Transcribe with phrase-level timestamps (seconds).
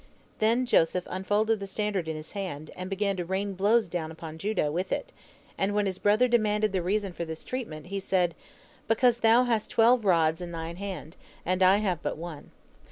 [0.39, 4.39] Then Joseph unfolded the standard in his hand, and began to rain blows down upon
[4.39, 5.11] Judah with it,
[5.59, 8.33] and when his brother demanded the reason for this treatment, he said,
[8.87, 12.49] 'Because thou hast twelve rods in thine hand, and I have but one.